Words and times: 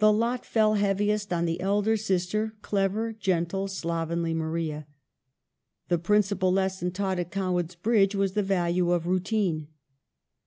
The 0.00 0.12
lot 0.12 0.44
fell 0.44 0.74
heaviest 0.74 1.32
on 1.32 1.46
the 1.46 1.62
elder 1.62 1.96
sister, 1.96 2.56
clever, 2.60 3.14
gentle, 3.14 3.68
slovenly 3.68 4.34
Maria. 4.34 4.86
The 5.88 5.96
principal 5.96 6.52
lesson 6.52 6.90
taught 6.90 7.18
at 7.18 7.30
Cowan's 7.30 7.74
Bridge 7.74 8.14
was 8.14 8.34
the 8.34 8.42
value 8.42 8.90
of 8.90 9.06
routine. 9.06 9.68